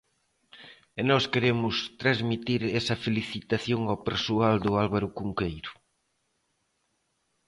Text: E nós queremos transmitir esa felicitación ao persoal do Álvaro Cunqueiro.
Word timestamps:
E 0.99 1.01
nós 1.09 1.23
queremos 1.33 1.75
transmitir 2.01 2.61
esa 2.79 2.95
felicitación 3.05 3.81
ao 3.87 4.03
persoal 4.07 4.55
do 4.65 4.71
Álvaro 4.83 5.09
Cunqueiro. 5.17 5.71